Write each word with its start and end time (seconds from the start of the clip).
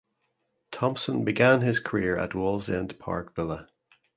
Thompson 0.71 1.23
began 1.23 1.61
his 1.61 1.79
career 1.79 2.17
at 2.17 2.31
Wallsend 2.31 2.97
Park 2.97 3.35
Villa. 3.35 3.69